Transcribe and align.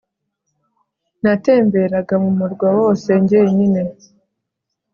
natemberaga 1.21 2.13
m'umurwa 2.23 2.67
wose 2.79 3.09
njyenyine 3.21 3.81